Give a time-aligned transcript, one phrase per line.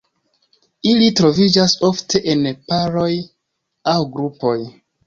[0.91, 3.09] Ili troviĝas ofte en paroj
[3.95, 4.61] aŭ grupoj.